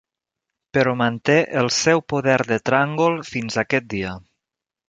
[0.77, 4.19] Però manté el seu poder de tràngol fins aquest dia.